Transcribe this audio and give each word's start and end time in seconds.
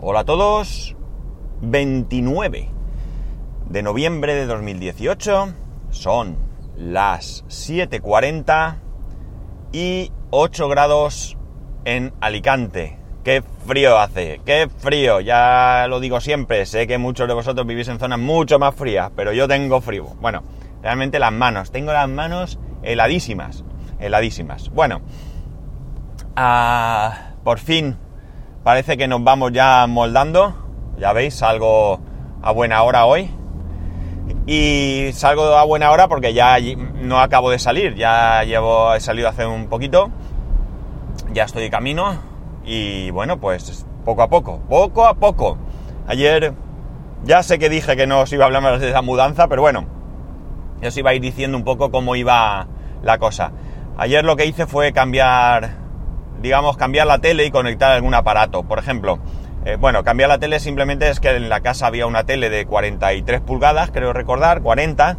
Hola 0.00 0.20
a 0.20 0.24
todos. 0.24 0.94
29 1.60 2.68
de 3.68 3.82
noviembre 3.82 4.36
de 4.36 4.46
2018. 4.46 5.48
Son 5.90 6.36
las 6.76 7.44
7.40 7.48 8.76
y 9.72 10.12
8 10.30 10.68
grados 10.68 11.36
en 11.84 12.12
Alicante. 12.20 12.96
Qué 13.24 13.42
frío 13.66 13.98
hace, 13.98 14.40
qué 14.44 14.68
frío. 14.78 15.18
Ya 15.18 15.86
lo 15.88 15.98
digo 15.98 16.20
siempre, 16.20 16.64
sé 16.64 16.86
que 16.86 16.96
muchos 16.96 17.26
de 17.26 17.34
vosotros 17.34 17.66
vivís 17.66 17.88
en 17.88 17.98
zonas 17.98 18.20
mucho 18.20 18.60
más 18.60 18.76
frías, 18.76 19.10
pero 19.16 19.32
yo 19.32 19.48
tengo 19.48 19.80
frío. 19.80 20.04
Bueno, 20.20 20.44
realmente 20.80 21.18
las 21.18 21.32
manos, 21.32 21.72
tengo 21.72 21.92
las 21.92 22.08
manos 22.08 22.60
heladísimas, 22.84 23.64
heladísimas. 23.98 24.70
Bueno, 24.70 25.00
ah, 26.36 27.32
por 27.42 27.58
fin 27.58 27.96
parece 28.62 28.96
que 28.96 29.08
nos 29.08 29.22
vamos 29.22 29.52
ya 29.52 29.86
moldando. 29.86 30.54
Ya 30.98 31.12
veis, 31.12 31.34
salgo 31.34 32.00
a 32.42 32.52
buena 32.52 32.82
hora 32.82 33.06
hoy. 33.06 33.30
Y 34.46 35.10
salgo 35.12 35.56
a 35.56 35.64
buena 35.64 35.90
hora 35.90 36.08
porque 36.08 36.32
ya 36.32 36.56
no 36.94 37.20
acabo 37.20 37.50
de 37.50 37.58
salir, 37.58 37.94
ya 37.94 38.44
llevo, 38.44 38.94
he 38.94 39.00
salido 39.00 39.28
hace 39.28 39.46
un 39.46 39.68
poquito, 39.68 40.10
ya 41.32 41.44
estoy 41.44 41.62
de 41.62 41.70
camino 41.70 42.18
y 42.64 43.10
bueno, 43.10 43.38
pues 43.38 43.86
poco 44.04 44.22
a 44.22 44.28
poco, 44.28 44.60
poco 44.68 45.06
a 45.06 45.14
poco. 45.14 45.58
Ayer 46.06 46.54
ya 47.24 47.42
sé 47.42 47.58
que 47.58 47.68
dije 47.68 47.96
que 47.96 48.06
no 48.06 48.20
os 48.20 48.32
iba 48.32 48.44
a 48.44 48.46
hablar 48.46 48.62
más 48.62 48.80
de 48.80 48.88
esa 48.88 49.02
mudanza, 49.02 49.48
pero 49.48 49.62
bueno, 49.62 49.84
os 50.82 50.96
iba 50.96 51.10
a 51.10 51.14
ir 51.14 51.20
diciendo 51.20 51.56
un 51.56 51.64
poco 51.64 51.90
cómo 51.90 52.16
iba 52.16 52.68
la 53.02 53.18
cosa. 53.18 53.52
Ayer 53.98 54.24
lo 54.24 54.36
que 54.36 54.46
hice 54.46 54.66
fue 54.66 54.92
cambiar, 54.92 55.72
digamos, 56.40 56.76
cambiar 56.76 57.06
la 57.06 57.18
tele 57.18 57.44
y 57.44 57.50
conectar 57.50 57.92
algún 57.92 58.14
aparato. 58.14 58.62
Por 58.62 58.78
ejemplo, 58.78 59.18
eh, 59.64 59.76
bueno, 59.78 60.04
cambiar 60.04 60.28
la 60.28 60.38
tele 60.38 60.60
simplemente 60.60 61.08
es 61.10 61.20
que 61.20 61.30
en 61.30 61.48
la 61.48 61.60
casa 61.60 61.86
había 61.86 62.06
una 62.06 62.24
tele 62.24 62.48
de 62.50 62.66
43 62.66 63.40
pulgadas, 63.40 63.90
creo 63.90 64.12
recordar, 64.12 64.62
40, 64.62 65.18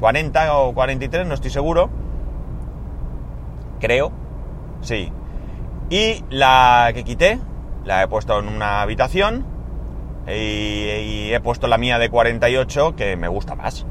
40 0.00 0.56
o 0.58 0.74
43, 0.74 1.26
no 1.26 1.34
estoy 1.34 1.50
seguro. 1.50 1.90
Creo, 3.80 4.12
sí. 4.80 5.12
Y 5.90 6.24
la 6.30 6.90
que 6.94 7.04
quité, 7.04 7.38
la 7.84 8.02
he 8.02 8.08
puesto 8.08 8.38
en 8.38 8.48
una 8.48 8.82
habitación 8.82 9.44
y, 10.28 11.32
he 11.32 11.40
puesto 11.40 11.66
la 11.66 11.78
mía 11.78 11.98
de 11.98 12.08
48 12.08 12.94
que 12.94 13.16
me 13.16 13.28
gusta 13.28 13.56
más. 13.56 13.84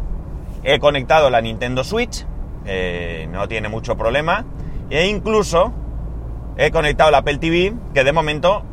He 0.64 0.80
conectado 0.80 1.30
la 1.30 1.42
Nintendo 1.42 1.84
Switch, 1.84 2.26
no 3.30 3.48
tiene 3.48 3.68
mucho 3.68 3.98
problema, 3.98 4.46
e 4.90 5.08
incluso 5.08 5.74
he 6.58 6.72
conectado 6.72 7.12
la 7.12 7.20
Apple 7.20 7.38
TV, 7.38 7.74
que 7.94 8.04
de 8.04 8.12
momento 8.12 8.64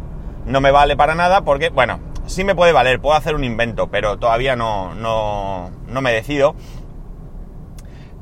no 0.47 0.61
me 0.61 0.71
vale 0.71 0.97
para 0.97 1.15
nada 1.15 1.43
porque, 1.43 1.71
bueno, 1.71 2.01
sí 2.27 2.45
me 2.45 2.55
puede 2.55 2.73
valer, 2.73 3.01
puedo 3.01 3.17
hacer 3.17 3.35
un 3.35 3.45
invento, 3.45 3.89
pero 3.89 4.19
todavía 4.19 4.57
no, 4.57 4.95
no, 4.95 5.71
no 5.87 6.01
me 6.01 6.13
decido. 6.13 6.55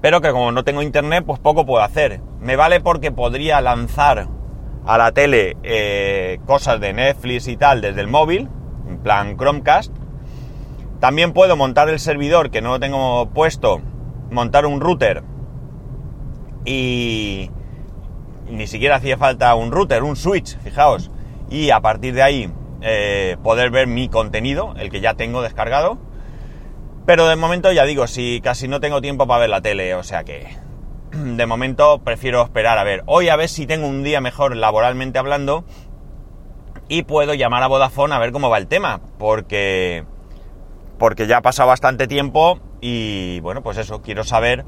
Pero 0.01 0.21
que 0.21 0.31
como 0.31 0.53
no 0.53 0.65
tengo 0.65 0.83
internet, 0.83 1.25
pues 1.27 1.41
poco 1.41 1.67
puedo 1.67 1.83
hacer. 1.83 2.21
Me 2.41 2.57
vale 2.57 2.81
porque 2.81 3.11
podría 3.11 3.61
lanzar 3.61 4.29
a 4.85 4.99
la 4.99 5.13
tele 5.13 5.57
eh, 5.63 6.39
cosas 6.47 6.81
de 6.81 6.93
Netflix 6.93 7.49
y 7.49 7.57
tal 7.57 7.81
desde 7.81 8.03
el 8.03 8.09
móvil, 8.09 8.49
en 8.89 8.99
plan 8.99 9.37
Chromecast. 9.37 9.93
También 11.01 11.33
puedo 11.33 11.57
montar 11.57 11.89
el 11.89 11.99
servidor 11.99 12.51
que 12.51 12.63
no 12.63 12.71
lo 12.71 12.81
tengo 12.81 13.29
puesto, 13.31 13.81
montar 14.31 14.65
un 14.65 14.81
router 14.81 15.25
y 16.65 17.51
ni 18.51 18.67
siquiera 18.67 18.97
hacía 18.97 19.17
falta 19.17 19.55
un 19.55 19.71
router, 19.71 20.03
un 20.03 20.17
switch, 20.17 20.59
fijaos 20.59 21.11
y 21.51 21.71
a 21.71 21.81
partir 21.81 22.15
de 22.15 22.23
ahí 22.23 22.53
eh, 22.83 23.37
poder 23.43 23.71
ver 23.71 23.87
mi 23.87 24.09
contenido, 24.09 24.75
el 24.79 24.91
que 24.91 25.01
ya 25.01 25.15
tengo 25.15 25.43
descargado. 25.43 25.99
Pero 27.07 27.27
de 27.29 27.37
momento 27.37 27.71
ya 27.73 27.85
digo, 27.85 28.07
si 28.07 28.41
casi 28.43 28.69
no 28.69 28.81
tengo 28.81 29.01
tiempo 29.01 29.27
para 29.27 29.41
ver 29.41 29.51
la 29.51 29.61
tele, 29.61 29.95
o 29.95 30.03
sea 30.03 30.25
que 30.25 30.47
de 31.13 31.47
momento 31.47 32.01
prefiero 32.03 32.43
esperar 32.43 32.79
a 32.79 32.85
ver. 32.85 33.03
Hoy 33.07 33.29
a 33.29 33.37
ver 33.37 33.49
si 33.49 33.67
tengo 33.67 33.87
un 33.87 34.03
día 34.03 34.21
mejor 34.21 34.57
laboralmente 34.57 35.19
hablando 35.19 35.65
y 36.89 37.03
puedo 37.03 37.35
llamar 37.35 37.63
a 37.63 37.69
Vodafone 37.69 38.15
a 38.15 38.19
ver 38.19 38.33
cómo 38.33 38.51
va 38.51 38.59
el 38.59 38.67
tema, 38.67 39.01
porque 39.19 40.05
porque 40.99 41.27
ya 41.27 41.39
ha 41.39 41.43
pasado 41.43 41.69
bastante 41.69 42.07
tiempo 42.07 42.59
y 42.81 43.41
bueno, 43.41 43.63
pues 43.63 43.77
eso, 43.79 44.01
quiero 44.01 44.25
saber 44.25 44.65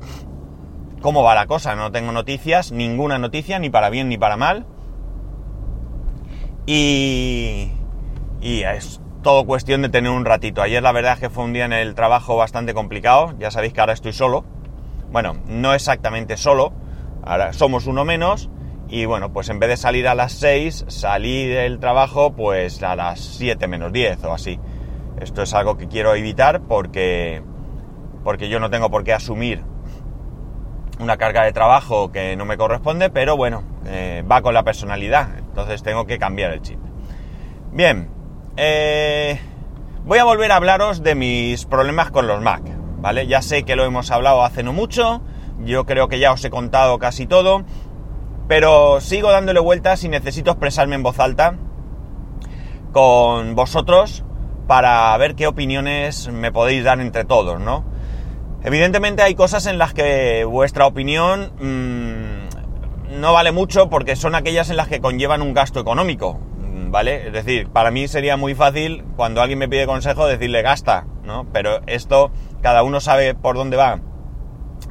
cómo 1.00 1.22
va 1.22 1.34
la 1.34 1.46
cosa. 1.46 1.74
No 1.74 1.90
tengo 1.90 2.12
noticias, 2.12 2.72
ninguna 2.72 3.18
noticia, 3.18 3.58
ni 3.58 3.70
para 3.70 3.90
bien 3.90 4.08
ni 4.08 4.18
para 4.18 4.36
mal. 4.36 4.66
Y, 6.66 7.70
es 8.42 9.00
todo 9.22 9.46
cuestión 9.46 9.82
de 9.82 9.88
tener 9.88 10.10
un 10.10 10.24
ratito. 10.24 10.62
Ayer 10.62 10.82
la 10.82 10.92
verdad 10.92 11.14
es 11.14 11.20
que 11.20 11.30
fue 11.30 11.44
un 11.44 11.52
día 11.52 11.64
en 11.64 11.72
el 11.72 11.94
trabajo 11.94 12.36
bastante 12.36 12.74
complicado. 12.74 13.34
Ya 13.38 13.50
sabéis 13.50 13.72
que 13.72 13.80
ahora 13.80 13.94
estoy 13.94 14.12
solo. 14.12 14.44
Bueno, 15.10 15.36
no 15.46 15.72
exactamente 15.72 16.36
solo. 16.36 16.72
Ahora 17.22 17.52
somos 17.52 17.86
uno 17.86 18.04
menos. 18.04 18.50
Y 18.90 19.04
bueno, 19.04 19.32
pues 19.32 19.48
en 19.48 19.58
vez 19.58 19.70
de 19.70 19.76
salir 19.76 20.08
a 20.08 20.14
las 20.14 20.32
6, 20.32 20.86
salí 20.88 21.46
del 21.46 21.78
trabajo 21.78 22.34
pues 22.34 22.82
a 22.82 22.96
las 22.96 23.20
7 23.20 23.66
menos 23.66 23.92
10 23.92 24.24
o 24.24 24.32
así. 24.32 24.58
Esto 25.20 25.42
es 25.42 25.52
algo 25.54 25.76
que 25.76 25.88
quiero 25.88 26.14
evitar 26.14 26.62
porque, 26.62 27.42
porque 28.24 28.48
yo 28.48 28.60
no 28.60 28.70
tengo 28.70 28.90
por 28.90 29.04
qué 29.04 29.12
asumir 29.12 29.64
una 30.98 31.16
carga 31.16 31.44
de 31.44 31.52
trabajo 31.52 32.10
que 32.10 32.36
no 32.36 32.44
me 32.44 32.56
corresponde, 32.56 33.10
pero 33.10 33.36
bueno, 33.36 33.62
eh, 33.86 34.24
va 34.30 34.42
con 34.42 34.54
la 34.54 34.64
personalidad. 34.64 35.38
Entonces 35.38 35.82
tengo 35.82 36.06
que 36.06 36.18
cambiar 36.18 36.52
el 36.52 36.62
chip. 36.62 36.78
Bien, 37.72 38.08
eh, 38.56 39.38
voy 40.04 40.18
a 40.18 40.24
volver 40.24 40.50
a 40.52 40.56
hablaros 40.56 41.02
de 41.02 41.14
mis 41.14 41.64
problemas 41.64 42.10
con 42.10 42.26
los 42.26 42.40
Mac, 42.40 42.62
¿vale? 42.98 43.26
Ya 43.26 43.42
sé 43.42 43.62
que 43.62 43.76
lo 43.76 43.84
hemos 43.84 44.10
hablado 44.10 44.44
hace 44.44 44.62
no 44.62 44.72
mucho, 44.72 45.20
yo 45.60 45.84
creo 45.84 46.08
que 46.08 46.18
ya 46.18 46.32
os 46.32 46.44
he 46.44 46.50
contado 46.50 46.98
casi 46.98 47.26
todo, 47.26 47.64
pero 48.48 49.00
sigo 49.00 49.30
dándole 49.30 49.60
vueltas 49.60 50.02
y 50.04 50.08
necesito 50.08 50.50
expresarme 50.50 50.94
en 50.94 51.02
voz 51.02 51.20
alta 51.20 51.54
con 52.92 53.54
vosotros 53.54 54.24
para 54.66 55.16
ver 55.18 55.34
qué 55.34 55.46
opiniones 55.46 56.28
me 56.28 56.52
podéis 56.52 56.84
dar 56.84 57.00
entre 57.00 57.24
todos, 57.24 57.60
¿no? 57.60 57.84
Evidentemente 58.62 59.22
hay 59.22 59.34
cosas 59.34 59.66
en 59.66 59.78
las 59.78 59.94
que 59.94 60.44
vuestra 60.44 60.86
opinión 60.86 61.52
mmm, 61.60 63.20
no 63.20 63.32
vale 63.32 63.52
mucho 63.52 63.88
porque 63.88 64.16
son 64.16 64.34
aquellas 64.34 64.68
en 64.70 64.76
las 64.76 64.88
que 64.88 65.00
conllevan 65.00 65.42
un 65.42 65.54
gasto 65.54 65.78
económico, 65.80 66.40
¿vale? 66.90 67.28
Es 67.28 67.32
decir, 67.32 67.68
para 67.68 67.90
mí 67.90 68.08
sería 68.08 68.36
muy 68.36 68.54
fácil 68.54 69.04
cuando 69.16 69.42
alguien 69.42 69.60
me 69.60 69.68
pide 69.68 69.86
consejo 69.86 70.26
decirle 70.26 70.62
gasta, 70.62 71.06
¿no? 71.22 71.46
Pero 71.52 71.80
esto 71.86 72.32
cada 72.60 72.82
uno 72.82 73.00
sabe 73.00 73.34
por 73.34 73.56
dónde 73.56 73.76
va 73.76 74.00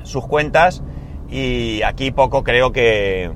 sus 0.03 0.25
cuentas 0.25 0.81
y 1.29 1.81
aquí 1.83 2.11
poco 2.11 2.43
creo 2.43 2.71
que 2.71 3.31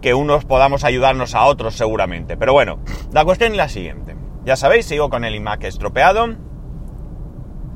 que 0.00 0.14
unos 0.14 0.44
podamos 0.44 0.84
ayudarnos 0.84 1.34
a 1.34 1.44
otros 1.44 1.74
seguramente. 1.74 2.36
Pero 2.36 2.52
bueno, 2.52 2.78
la 3.12 3.24
cuestión 3.24 3.52
es 3.52 3.58
la 3.58 3.68
siguiente. 3.68 4.16
Ya 4.44 4.56
sabéis, 4.56 4.86
sigo 4.86 5.10
con 5.10 5.24
el 5.24 5.34
iMac 5.36 5.62
estropeado 5.64 6.34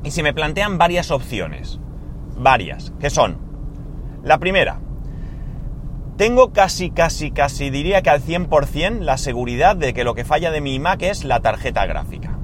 y 0.03 0.11
se 0.11 0.23
me 0.23 0.33
plantean 0.33 0.77
varias 0.77 1.11
opciones. 1.11 1.79
Varias, 2.37 2.93
que 2.99 3.09
son 3.09 3.37
la 4.23 4.37
primera, 4.37 4.79
tengo 6.17 6.51
casi, 6.51 6.89
casi, 6.89 7.29
casi 7.29 7.69
diría 7.69 8.01
que 8.01 8.09
al 8.09 8.21
100% 8.21 9.01
la 9.01 9.17
seguridad 9.17 9.75
de 9.75 9.93
que 9.93 10.03
lo 10.03 10.15
que 10.15 10.25
falla 10.25 10.49
de 10.49 10.61
mi 10.61 10.79
Mac 10.79 11.03
es 11.03 11.23
la 11.23 11.41
tarjeta 11.41 11.85
gráfica. 11.85 12.37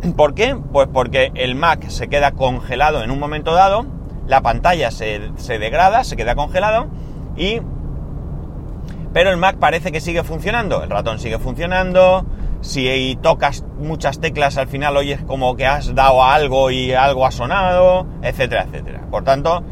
¿Por 0.16 0.34
qué? 0.34 0.56
Pues 0.72 0.88
porque 0.92 1.32
el 1.34 1.54
Mac 1.54 1.88
se 1.88 2.08
queda 2.08 2.32
congelado 2.32 3.02
en 3.02 3.10
un 3.10 3.18
momento 3.18 3.52
dado, 3.52 3.84
la 4.26 4.40
pantalla 4.40 4.90
se, 4.90 5.20
degrada, 5.58 6.02
se 6.04 6.16
queda 6.16 6.34
congelado 6.34 6.88
y... 7.36 7.60
Pero 9.12 9.30
el 9.30 9.36
Mac 9.36 9.58
parece 9.58 9.92
que 9.92 10.00
sigue 10.00 10.24
funcionando, 10.24 10.82
el 10.82 10.90
ratón 10.90 11.20
sigue 11.20 11.38
funcionando, 11.38 12.26
si 12.64 13.18
tocas 13.20 13.62
muchas 13.78 14.20
teclas 14.20 14.56
al 14.56 14.68
final 14.68 14.96
oyes 14.96 15.22
como 15.22 15.54
que 15.54 15.66
has 15.66 15.94
dado 15.94 16.24
algo 16.24 16.70
y 16.70 16.94
algo 16.94 17.26
ha 17.26 17.30
sonado, 17.30 18.06
etcétera, 18.22 18.64
etcétera. 18.64 19.02
Por 19.10 19.22
tanto, 19.22 19.62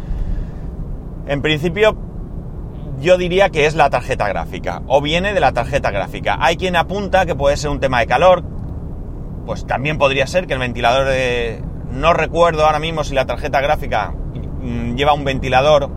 en 1.27 1.41
principio 1.41 1.97
yo 3.01 3.17
diría 3.17 3.49
que 3.49 3.65
es 3.65 3.75
la 3.75 3.89
tarjeta 3.89 4.29
gráfica, 4.29 4.83
o 4.87 5.01
viene 5.01 5.33
de 5.33 5.41
la 5.41 5.53
tarjeta 5.53 5.91
gráfica. 5.91 6.37
Hay 6.39 6.57
quien 6.57 6.77
apunta 6.77 7.25
que 7.25 7.35
puede 7.35 7.57
ser 7.57 7.71
un 7.71 7.81
tema 7.81 8.01
de 8.01 8.07
calor, 8.07 8.45
pues 9.47 9.67
también 9.67 9.97
podría 9.97 10.27
ser 10.27 10.47
que 10.47 10.53
el 10.53 10.61
ventilador 10.61 11.07
de... 11.07 11.63
No 11.91 12.13
recuerdo 12.13 12.67
ahora 12.67 12.79
mismo 12.79 13.05
si 13.05 13.15
la 13.15 13.25
tarjeta 13.25 13.63
gráfica 13.63 14.13
mm, 14.13 14.97
lleva 14.97 15.15
un 15.15 15.25
ventilador, 15.25 15.89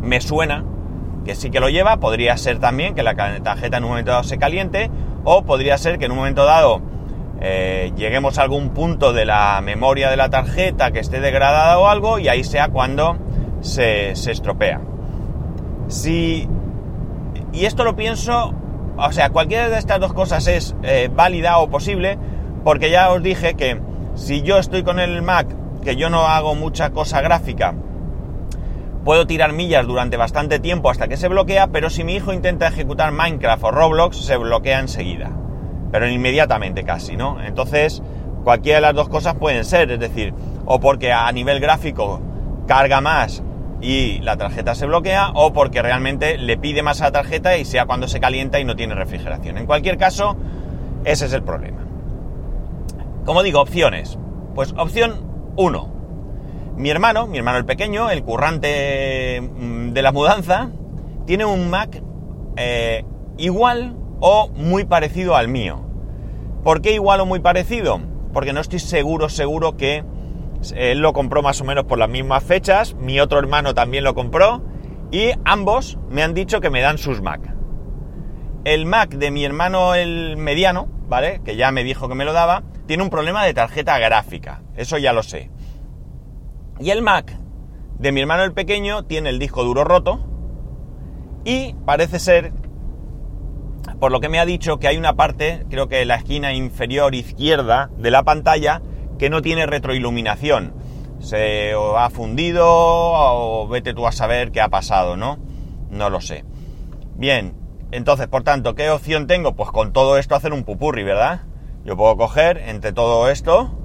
me 0.00 0.20
suena 0.20 0.64
que 1.24 1.34
sí 1.34 1.50
que 1.50 1.58
lo 1.58 1.68
lleva, 1.68 1.98
podría 1.98 2.36
ser 2.36 2.60
también 2.60 2.94
que 2.94 3.02
la 3.02 3.14
tarjeta 3.42 3.76
en 3.76 3.84
un 3.84 3.90
momento 3.90 4.12
dado 4.12 4.22
se 4.22 4.38
caliente, 4.38 4.88
o 5.24 5.42
podría 5.42 5.78
ser 5.78 5.98
que 5.98 6.06
en 6.06 6.12
un 6.12 6.18
momento 6.18 6.44
dado 6.44 6.80
eh, 7.40 7.92
lleguemos 7.96 8.38
a 8.38 8.42
algún 8.42 8.70
punto 8.70 9.12
de 9.12 9.24
la 9.24 9.60
memoria 9.62 10.10
de 10.10 10.16
la 10.16 10.30
tarjeta 10.30 10.90
que 10.90 11.00
esté 11.00 11.20
degradada 11.20 11.78
o 11.78 11.88
algo, 11.88 12.18
y 12.18 12.28
ahí 12.28 12.44
sea 12.44 12.68
cuando 12.68 13.16
se, 13.60 14.14
se 14.16 14.32
estropea. 14.32 14.80
Si, 15.88 16.48
y 17.52 17.64
esto 17.64 17.84
lo 17.84 17.96
pienso 17.96 18.54
o 19.02 19.12
sea, 19.12 19.30
cualquiera 19.30 19.70
de 19.70 19.78
estas 19.78 19.98
dos 19.98 20.12
cosas 20.12 20.46
es 20.46 20.74
eh, 20.82 21.08
válida 21.12 21.58
o 21.58 21.70
posible, 21.70 22.18
porque 22.64 22.90
ya 22.90 23.10
os 23.10 23.22
dije 23.22 23.54
que 23.54 23.80
si 24.14 24.42
yo 24.42 24.58
estoy 24.58 24.82
con 24.82 24.98
el 24.98 25.22
Mac, 25.22 25.46
que 25.82 25.96
yo 25.96 26.10
no 26.10 26.26
hago 26.26 26.54
mucha 26.54 26.90
cosa 26.90 27.22
gráfica, 27.22 27.74
puedo 29.04 29.26
tirar 29.26 29.52
millas 29.52 29.86
durante 29.86 30.16
bastante 30.16 30.58
tiempo 30.58 30.90
hasta 30.90 31.08
que 31.08 31.16
se 31.16 31.28
bloquea, 31.28 31.68
pero 31.68 31.90
si 31.90 32.04
mi 32.04 32.14
hijo 32.14 32.32
intenta 32.32 32.68
ejecutar 32.68 33.12
Minecraft 33.12 33.64
o 33.64 33.70
Roblox, 33.70 34.16
se 34.18 34.36
bloquea 34.36 34.80
enseguida. 34.80 35.30
Pero 35.90 36.08
inmediatamente 36.08 36.84
casi, 36.84 37.16
¿no? 37.16 37.42
Entonces, 37.42 38.02
cualquiera 38.44 38.76
de 38.76 38.82
las 38.82 38.94
dos 38.94 39.08
cosas 39.08 39.34
pueden 39.34 39.64
ser, 39.64 39.90
es 39.90 40.00
decir, 40.00 40.34
o 40.64 40.80
porque 40.80 41.12
a 41.12 41.30
nivel 41.32 41.60
gráfico 41.60 42.20
carga 42.66 43.00
más 43.00 43.42
y 43.80 44.18
la 44.20 44.36
tarjeta 44.36 44.74
se 44.74 44.86
bloquea, 44.86 45.30
o 45.34 45.52
porque 45.52 45.80
realmente 45.80 46.36
le 46.36 46.58
pide 46.58 46.82
más 46.82 47.00
a 47.00 47.04
la 47.04 47.12
tarjeta 47.12 47.56
y 47.56 47.64
sea 47.64 47.86
cuando 47.86 48.08
se 48.08 48.20
calienta 48.20 48.60
y 48.60 48.64
no 48.64 48.76
tiene 48.76 48.94
refrigeración. 48.94 49.56
En 49.56 49.66
cualquier 49.66 49.96
caso, 49.96 50.36
ese 51.04 51.26
es 51.26 51.32
el 51.32 51.42
problema. 51.42 51.78
Como 53.24 53.42
digo, 53.42 53.60
opciones. 53.60 54.18
Pues 54.54 54.74
opción 54.76 55.14
1. 55.56 55.99
Mi 56.80 56.88
hermano, 56.88 57.26
mi 57.26 57.36
hermano 57.36 57.58
el 57.58 57.66
pequeño, 57.66 58.08
el 58.08 58.22
currante 58.22 59.38
mm, 59.42 59.90
de 59.90 60.00
la 60.00 60.12
mudanza, 60.12 60.70
tiene 61.26 61.44
un 61.44 61.68
Mac 61.68 62.02
eh, 62.56 63.04
igual 63.36 63.94
o 64.20 64.48
muy 64.48 64.86
parecido 64.86 65.36
al 65.36 65.48
mío. 65.48 65.84
¿Por 66.64 66.80
qué 66.80 66.94
igual 66.94 67.20
o 67.20 67.26
muy 67.26 67.40
parecido? 67.40 68.00
Porque 68.32 68.54
no 68.54 68.62
estoy 68.62 68.78
seguro, 68.78 69.28
seguro 69.28 69.76
que 69.76 70.04
él 70.74 71.00
lo 71.00 71.12
compró 71.12 71.42
más 71.42 71.60
o 71.60 71.64
menos 71.64 71.84
por 71.84 71.98
las 71.98 72.08
mismas 72.08 72.42
fechas, 72.44 72.94
mi 72.94 73.20
otro 73.20 73.38
hermano 73.38 73.74
también 73.74 74.02
lo 74.02 74.14
compró 74.14 74.62
y 75.10 75.32
ambos 75.44 75.98
me 76.08 76.22
han 76.22 76.32
dicho 76.32 76.62
que 76.62 76.70
me 76.70 76.80
dan 76.80 76.96
sus 76.96 77.20
Mac. 77.20 77.42
El 78.64 78.86
Mac 78.86 79.10
de 79.10 79.30
mi 79.30 79.44
hermano 79.44 79.94
el 79.94 80.38
mediano, 80.38 80.88
¿vale? 81.10 81.42
Que 81.44 81.56
ya 81.56 81.72
me 81.72 81.84
dijo 81.84 82.08
que 82.08 82.14
me 82.14 82.24
lo 82.24 82.32
daba, 82.32 82.62
tiene 82.86 83.02
un 83.02 83.10
problema 83.10 83.44
de 83.44 83.52
tarjeta 83.52 83.98
gráfica, 83.98 84.62
eso 84.76 84.96
ya 84.96 85.12
lo 85.12 85.22
sé. 85.22 85.50
Y 86.80 86.90
el 86.90 87.02
Mac 87.02 87.36
de 87.98 88.10
mi 88.10 88.22
hermano 88.22 88.42
el 88.42 88.54
pequeño 88.54 89.04
tiene 89.04 89.28
el 89.28 89.38
disco 89.38 89.62
duro 89.64 89.84
roto 89.84 90.18
y 91.44 91.74
parece 91.84 92.18
ser, 92.18 92.54
por 94.00 94.10
lo 94.10 94.20
que 94.20 94.30
me 94.30 94.38
ha 94.38 94.46
dicho, 94.46 94.78
que 94.78 94.88
hay 94.88 94.96
una 94.96 95.14
parte, 95.14 95.66
creo 95.68 95.88
que 95.88 96.06
la 96.06 96.14
esquina 96.14 96.54
inferior 96.54 97.14
izquierda 97.14 97.90
de 97.98 98.10
la 98.10 98.22
pantalla, 98.22 98.80
que 99.18 99.28
no 99.28 99.42
tiene 99.42 99.66
retroiluminación. 99.66 100.72
Se 101.18 101.74
ha 101.74 102.08
fundido 102.08 102.64
o 102.66 103.68
vete 103.68 103.92
tú 103.92 104.06
a 104.06 104.12
saber 104.12 104.50
qué 104.50 104.62
ha 104.62 104.70
pasado, 104.70 105.18
¿no? 105.18 105.38
No 105.90 106.08
lo 106.08 106.22
sé. 106.22 106.46
Bien, 107.16 107.54
entonces, 107.90 108.26
por 108.26 108.42
tanto, 108.42 108.74
¿qué 108.74 108.88
opción 108.88 109.26
tengo? 109.26 109.54
Pues 109.54 109.70
con 109.70 109.92
todo 109.92 110.16
esto 110.16 110.34
hacer 110.34 110.54
un 110.54 110.64
pupurri, 110.64 111.02
¿verdad? 111.04 111.42
Yo 111.84 111.94
puedo 111.98 112.16
coger 112.16 112.56
entre 112.56 112.94
todo 112.94 113.28
esto 113.28 113.78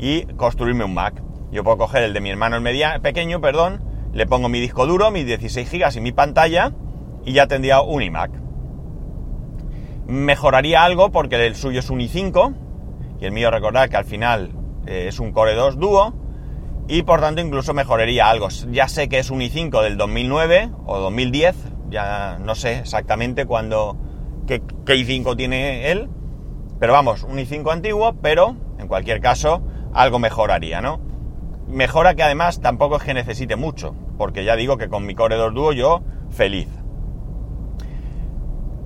y 0.00 0.24
construirme 0.34 0.82
un 0.82 0.94
Mac. 0.94 1.22
Yo 1.52 1.62
puedo 1.62 1.76
coger 1.76 2.02
el 2.02 2.14
de 2.14 2.20
mi 2.22 2.30
hermano 2.30 2.56
el 2.56 2.62
media, 2.62 2.98
pequeño, 3.02 3.42
perdón, 3.42 3.82
le 4.14 4.26
pongo 4.26 4.48
mi 4.48 4.58
disco 4.58 4.86
duro, 4.86 5.10
mis 5.10 5.26
16 5.26 5.70
GB 5.70 5.98
y 5.98 6.00
mi 6.00 6.10
pantalla 6.10 6.72
y 7.26 7.34
ya 7.34 7.46
tendría 7.46 7.82
un 7.82 8.02
iMac. 8.02 8.30
Mejoraría 10.06 10.82
algo 10.82 11.12
porque 11.12 11.46
el 11.46 11.54
suyo 11.54 11.80
es 11.80 11.90
un 11.90 12.00
i5 12.00 12.54
y 13.20 13.26
el 13.26 13.32
mío 13.32 13.50
recordad 13.50 13.90
que 13.90 13.98
al 13.98 14.06
final 14.06 14.52
eh, 14.86 15.06
es 15.08 15.20
un 15.20 15.32
Core 15.32 15.54
2 15.54 15.78
Duo 15.78 16.14
y 16.88 17.02
por 17.02 17.20
tanto 17.20 17.42
incluso 17.42 17.74
mejoraría 17.74 18.30
algo. 18.30 18.48
Ya 18.70 18.88
sé 18.88 19.10
que 19.10 19.18
es 19.18 19.30
un 19.30 19.40
i5 19.40 19.82
del 19.82 19.98
2009 19.98 20.70
o 20.86 20.98
2010, 21.00 21.54
ya 21.90 22.38
no 22.40 22.54
sé 22.54 22.78
exactamente 22.78 23.44
cuándo, 23.44 23.98
qué, 24.46 24.62
i5 24.62 25.36
tiene 25.36 25.90
él, 25.90 26.08
pero 26.80 26.94
vamos, 26.94 27.24
un 27.24 27.36
i5 27.36 27.70
antiguo, 27.70 28.14
pero 28.22 28.56
en 28.78 28.88
cualquier 28.88 29.20
caso 29.20 29.62
algo 29.92 30.18
mejoraría, 30.18 30.80
¿no? 30.80 31.11
Mejora 31.72 32.14
que 32.14 32.22
además 32.22 32.60
tampoco 32.60 32.96
es 32.96 33.02
que 33.02 33.14
necesite 33.14 33.56
mucho, 33.56 33.94
porque 34.18 34.44
ya 34.44 34.56
digo 34.56 34.76
que 34.76 34.90
con 34.90 35.06
mi 35.06 35.14
Core 35.14 35.36
2 35.36 35.54
Duo 35.54 35.72
yo 35.72 36.02
feliz. 36.28 36.68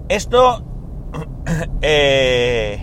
Esto 0.08 0.62
eh, 1.82 2.78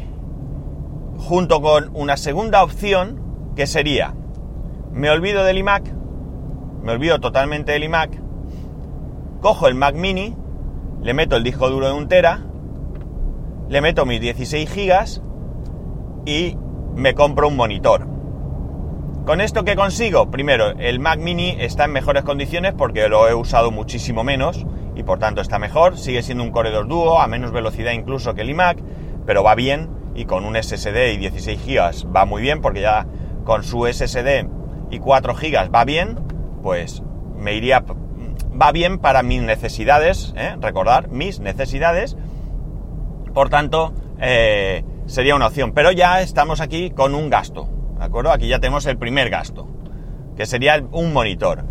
junto 1.19 1.61
con 1.61 1.89
una 1.94 2.17
segunda 2.17 2.63
opción 2.63 3.53
que 3.55 3.65
sería, 3.65 4.13
me 4.91 5.09
olvido 5.09 5.45
del 5.45 5.59
iMac, 5.59 5.94
me 6.81 6.91
olvido 6.91 7.21
totalmente 7.21 7.71
del 7.71 7.85
iMac, 7.85 8.21
cojo 9.39 9.69
el 9.69 9.75
Mac 9.75 9.95
mini, 9.95 10.35
le 11.01 11.13
meto 11.13 11.38
el 11.38 11.45
disco 11.45 11.69
duro 11.69 11.88
de 11.88 11.94
un 11.94 12.09
tera, 12.09 12.41
le 13.69 13.79
meto 13.79 14.06
mis 14.06 14.19
16 14.19 14.69
gigas 14.69 15.21
y 16.25 16.57
me 16.94 17.15
compro 17.15 17.47
un 17.47 17.56
monitor. 17.56 18.12
¿Con 19.25 19.39
esto 19.39 19.63
qué 19.63 19.77
consigo? 19.77 20.29
Primero, 20.29 20.71
el 20.79 20.99
Mac 20.99 21.17
mini 21.17 21.55
está 21.57 21.85
en 21.85 21.93
mejores 21.93 22.23
condiciones 22.23 22.73
porque 22.77 23.07
lo 23.07 23.29
he 23.29 23.33
usado 23.33 23.71
muchísimo 23.71 24.25
menos 24.25 24.65
y 24.97 25.03
por 25.03 25.17
tanto 25.17 25.39
está 25.39 25.59
mejor. 25.59 25.97
Sigue 25.97 26.21
siendo 26.23 26.43
un 26.43 26.51
2 26.51 26.89
Duo, 26.89 27.21
a 27.21 27.27
menos 27.27 27.53
velocidad 27.53 27.93
incluso 27.93 28.33
que 28.33 28.41
el 28.41 28.49
iMac, 28.49 28.79
pero 29.25 29.41
va 29.41 29.55
bien 29.55 29.89
y 30.13 30.25
con 30.25 30.43
un 30.43 30.61
SSD 30.61 31.13
y 31.13 31.17
16 31.17 31.65
GB 31.65 32.13
va 32.13 32.25
muy 32.25 32.41
bien 32.41 32.61
porque 32.61 32.81
ya 32.81 33.07
con 33.45 33.63
su 33.63 33.85
SSD 33.85 34.45
y 34.91 34.99
4 34.99 35.35
GB 35.35 35.73
va 35.73 35.85
bien, 35.85 36.19
pues 36.61 37.01
me 37.37 37.53
iría, 37.53 37.85
va 38.61 38.73
bien 38.73 38.99
para 38.99 39.23
mis 39.23 39.41
necesidades, 39.41 40.33
¿eh? 40.35 40.57
recordar, 40.59 41.07
mis 41.07 41.39
necesidades, 41.39 42.17
por 43.33 43.49
tanto, 43.49 43.93
eh, 44.19 44.83
sería 45.05 45.33
una 45.33 45.47
opción. 45.47 45.71
Pero 45.71 45.93
ya 45.93 46.21
estamos 46.21 46.59
aquí 46.59 46.91
con 46.91 47.15
un 47.15 47.29
gasto, 47.29 47.69
¿de 48.03 48.07
acuerdo? 48.07 48.31
Aquí 48.33 48.50
ya 48.50 48.59
tenemos 48.59 48.85
el 48.85 48.97
primer 48.97 49.29
gasto, 49.29 49.65
que 50.35 50.45
sería 50.45 50.83
un 50.91 51.13
monitor. 51.13 51.63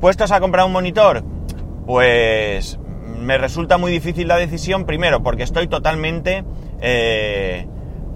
¿Puestos 0.00 0.30
a 0.30 0.38
comprar 0.38 0.66
un 0.66 0.72
monitor? 0.72 1.24
Pues 1.86 2.78
me 3.18 3.38
resulta 3.38 3.78
muy 3.78 3.90
difícil 3.90 4.28
la 4.28 4.36
decisión, 4.36 4.84
primero, 4.84 5.22
porque 5.22 5.44
estoy 5.44 5.68
totalmente 5.68 6.44
eh, 6.82 7.66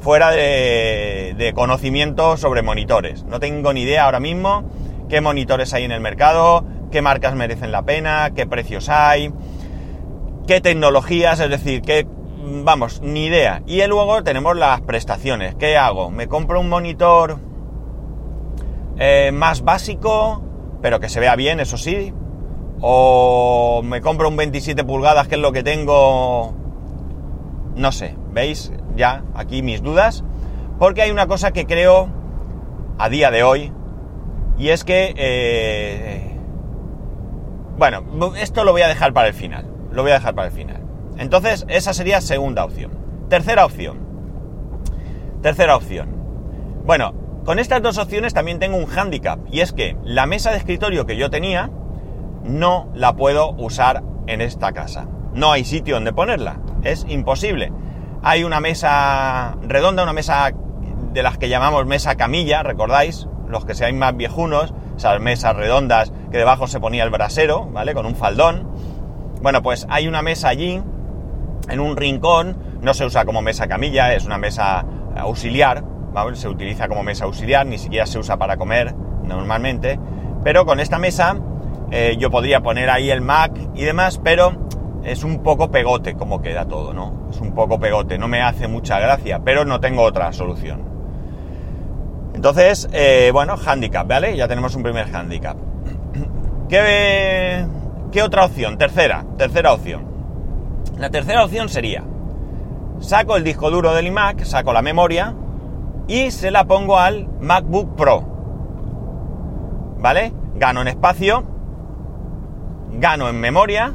fuera 0.01 0.33
de, 0.33 1.53
conocimiento 1.55 2.37
sobre 2.37 2.61
monitores. 2.61 3.25
No 3.25 3.41
tengo 3.41 3.73
ni 3.73 3.83
idea 3.83 4.05
ahora 4.05 4.21
mismo 4.21 4.69
qué 5.09 5.23
monitores 5.23 5.73
hay 5.73 5.85
en 5.85 5.93
el 5.93 6.01
mercado, 6.03 6.63
qué 6.91 7.01
marcas 7.01 7.35
merecen 7.35 7.73
la 7.73 7.87
pena, 7.87 8.33
qué 8.35 8.47
precios 8.47 8.91
hay, 8.91 9.33
qué 10.47 10.61
tecnologías, 10.61 11.41
es 11.41 11.49
decir, 11.49 11.81
qué... 11.81 12.07
Vamos, 12.49 13.01
ni 13.01 13.27
idea. 13.27 13.63
Y 13.67 13.85
luego 13.87 14.23
tenemos 14.23 14.57
las 14.57 14.81
prestaciones. 14.83 15.57
¿Qué 15.57 15.77
hago? 15.77 16.11
¿Me 16.11 16.29
compro 16.29 16.61
un 16.61 16.69
monitor 16.69 17.41
eh, 18.99 19.31
más 19.33 19.63
básico, 19.63 20.43
pero 20.83 21.01
que 21.01 21.09
se 21.09 21.21
vea 21.21 21.37
bien, 21.37 21.61
eso 21.61 21.77
sí? 21.77 22.13
¿O 22.81 23.83
me 23.85 24.01
compro 24.01 24.29
un 24.29 24.37
27 24.37 24.85
pulgadas, 24.85 25.29
que 25.29 25.37
es 25.37 25.41
lo 25.41 25.53
que 25.53 25.63
tengo? 25.63 26.55
No 27.75 27.93
sé, 27.93 28.17
¿veis? 28.33 28.73
ya 28.97 29.23
aquí 29.35 29.63
mis 29.63 29.83
dudas, 29.83 30.25
porque 30.79 31.03
hay 31.03 31.11
una 31.11 31.27
cosa 31.27 31.53
que 31.53 31.67
creo 31.67 32.09
a 32.99 33.09
día 33.09 33.31
de 33.31 33.43
hoy, 33.43 33.73
y 34.59 34.71
es 34.71 34.85
que, 34.85 35.15
eh, 35.17 36.39
bueno, 37.77 38.03
esto 38.37 38.65
lo 38.65 38.73
voy 38.73 38.83
a 38.83 38.89
dejar 38.89 39.13
para 39.13 39.29
el 39.29 39.35
final, 39.35 39.67
lo 39.93 40.03
voy 40.03 40.11
a 40.11 40.15
dejar 40.15 40.35
para 40.35 40.49
el 40.49 40.55
final. 40.55 40.83
Entonces, 41.19 41.67
esa 41.69 41.95
sería 41.95 42.21
segunda 42.21 42.65
opción. 42.65 42.91
Tercera 43.29 43.65
opción. 43.65 43.99
Tercera 45.43 45.77
opción. 45.77 46.09
Bueno, 46.85 47.13
con 47.47 47.61
estas 47.61 47.81
dos 47.81 47.97
opciones 47.97 48.35
también 48.35 48.59
tengo 48.59 48.77
un 48.77 48.87
hándicap, 48.87 49.39
y 49.51 49.61
es 49.61 49.73
que 49.73 49.97
la 50.03 50.27
mesa 50.27 50.51
de 50.51 50.57
escritorio 50.57 51.07
que 51.07 51.17
yo 51.17 51.31
tenía 51.31 51.71
no 52.43 52.89
la 52.93 53.15
puedo 53.15 53.53
usar 53.53 54.03
en 54.27 54.41
esta 54.41 54.73
casa. 54.73 55.07
No 55.33 55.53
hay 55.53 55.65
sitio 55.65 55.95
donde 55.95 56.13
ponerla, 56.13 56.59
es 56.83 57.07
imposible. 57.09 57.73
Hay 58.23 58.43
una 58.43 58.59
mesa 58.59 59.57
redonda, 59.63 60.03
una 60.03 60.13
mesa 60.13 60.53
de 61.13 61.23
las 61.23 61.39
que 61.39 61.49
llamamos 61.49 61.87
mesa 61.87 62.17
camilla, 62.17 62.65
¿recordáis? 62.65 63.29
Los 63.49 63.65
que 63.65 63.77
seáis 63.77 63.95
más 63.95 64.17
viejunos, 64.17 64.75
esas 64.97 65.21
mesas 65.21 65.55
redondas 65.55 66.13
que 66.33 66.39
debajo 66.39 66.67
se 66.67 66.81
ponía 66.81 67.05
el 67.05 67.11
brasero, 67.11 67.67
¿vale? 67.67 67.95
Con 67.95 68.07
un 68.07 68.17
faldón. 68.17 68.69
Bueno, 69.41 69.63
pues 69.63 69.87
hay 69.89 70.09
una 70.09 70.21
mesa 70.21 70.49
allí, 70.49 70.83
en 71.69 71.81
un 71.81 71.97
rincón, 71.97 72.57
no 72.81 72.93
se 72.93 73.05
usa 73.05 73.25
como 73.25 73.41
mesa 73.41 73.69
camilla, 73.69 74.15
es 74.15 74.25
una 74.25 74.37
mesa 74.37 74.85
auxiliar, 75.17 75.85
Se 76.33 76.49
utiliza 76.49 76.89
como 76.89 77.03
mesa 77.03 77.27
auxiliar, 77.27 77.67
ni 77.67 77.77
siquiera 77.77 78.07
se 78.07 78.19
usa 78.19 78.39
para 78.39 78.57
comer 78.57 78.95
normalmente, 79.23 80.01
pero 80.43 80.65
con 80.65 80.81
esta 80.81 80.99
mesa 80.99 81.37
eh, 81.91 82.17
yo 82.19 82.31
podría 82.31 82.63
poner 82.63 82.89
ahí 82.89 83.11
el 83.11 83.21
Mac 83.21 83.53
y 83.75 83.85
demás, 83.85 84.19
pero 84.25 84.53
es 85.05 85.25
un 85.25 85.43
poco 85.43 85.71
pegote 85.71 86.15
como 86.15 86.41
queda 86.41 86.65
todo, 86.65 86.95
¿no? 86.95 87.29
Es 87.31 87.39
un 87.43 87.53
poco 87.53 87.79
pegote, 87.79 88.17
no 88.17 88.29
me 88.29 88.41
hace 88.41 88.67
mucha 88.67 88.99
gracia, 88.99 89.43
pero 89.45 89.67
no 89.67 89.79
tengo 89.79 90.03
otra 90.03 90.33
solución. 90.33 90.81
Entonces, 92.35 92.89
eh, 92.93 93.29
bueno, 93.31 93.57
handicap, 93.63 94.09
¿vale? 94.09 94.39
Ya 94.39 94.49
tenemos 94.49 94.75
un 94.75 94.83
primer 94.83 95.15
handicap. 95.15 95.59
¿Qué, 96.71 97.67
¿Qué 98.11 98.23
otra 98.23 98.47
opción? 98.47 98.79
Tercera, 98.79 99.27
tercera 99.37 99.75
opción. 99.75 100.07
La 100.97 101.11
tercera 101.11 101.45
opción 101.45 101.69
sería, 101.69 102.05
saco 103.01 103.37
el 103.37 103.45
disco 103.45 103.71
duro 103.71 103.93
del 103.93 104.07
iMac, 104.07 104.45
saco 104.45 104.73
la 104.73 104.81
memoria 104.81 105.35
y 106.09 106.31
se 106.31 106.51
la 106.51 106.67
pongo 106.67 106.99
al 106.99 107.29
MacBook 107.41 107.97
Pro. 107.97 108.25
¿Vale? 109.99 110.33
Gano 110.55 110.83
en 110.83 110.89
espacio, 110.89 111.45
gano 112.93 113.29
en 113.29 113.41
memoria 113.41 113.95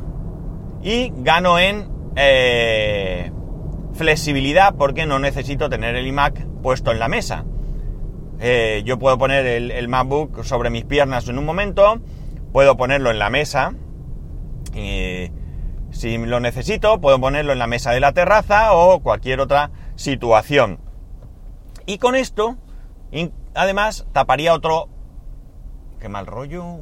y 0.84 1.12
gano 1.18 1.60
en 1.60 1.90
eh, 2.16 3.32
flexibilidad 3.94 4.76
porque 4.76 5.06
no 5.06 5.20
necesito 5.20 5.70
tener 5.70 5.96
el 5.96 6.08
iMac 6.08 6.46
puesto 6.62 6.92
en 6.92 7.00
la 7.00 7.08
mesa. 7.08 7.46
Eh, 8.40 8.82
yo 8.86 8.98
puedo 8.98 9.18
poner 9.18 9.46
el, 9.46 9.88
MacBook 9.88 10.44
sobre 10.44 10.72
mis 10.72 10.84
piernas 10.84 11.28
en 11.30 11.38
un 11.38 11.46
momento, 11.46 12.02
puedo 12.52 12.76
ponerlo 12.76 13.12
en 13.12 13.20
la 13.20 13.30
mesa. 13.30 13.74
y 14.76 15.32
si 15.92 16.18
lo 16.18 16.40
necesito, 16.40 17.02
puedo 17.02 17.20
ponerlo 17.20 17.52
en 17.52 17.60
la 17.60 17.68
mesa 17.68 17.92
de 17.92 18.00
la 18.00 18.14
terraza 18.14 18.74
o 18.74 19.02
cualquier 19.02 19.42
otra 19.42 19.72
situación. 19.96 20.80
Y 21.92 21.98
con 21.98 22.16
esto, 22.16 22.56
además, 23.54 24.08
taparía 24.14 24.54
otro... 24.54 24.88
Qué 26.00 26.08
mal 26.08 26.26
rollo. 26.26 26.78